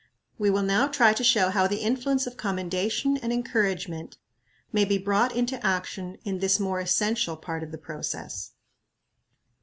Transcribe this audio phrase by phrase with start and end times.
[0.39, 4.17] We will now try to show how the influence of commendation and encouragement
[4.73, 8.53] may be brought into action in this more essential part of the process.